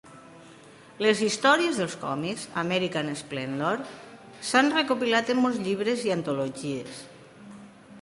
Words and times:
Les 1.05 1.19
històries 1.25 1.81
dels 1.81 1.97
còmics 2.05 2.47
"American 2.63 3.13
Splendor" 3.21 3.85
s'han 4.53 4.75
recopilat 4.81 5.33
en 5.37 5.43
molts 5.45 5.65
llibres 5.69 6.11
i 6.11 6.19
antologies. 6.21 7.03